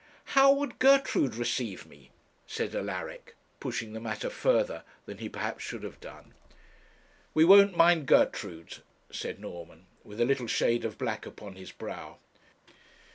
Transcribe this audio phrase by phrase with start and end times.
[0.33, 2.09] 'How would Gertrude receive me?'
[2.47, 6.33] said Alaric, pushing the matter further than he perhaps should have done.
[7.35, 12.17] 'We won't mind Gertrude,' said Norman, with a little shade of black upon his brow.